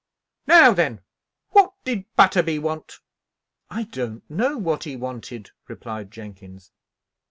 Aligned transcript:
"Now, 0.47 0.73
then, 0.73 1.01
what 1.51 1.75
did 1.83 2.05
Butterby 2.15 2.57
want?" 2.57 3.01
"I 3.69 3.83
don't 3.83 4.27
know 4.31 4.57
what 4.57 4.85
he 4.85 4.95
wanted," 4.95 5.51
replied 5.67 6.09
Jenkins. 6.09 6.71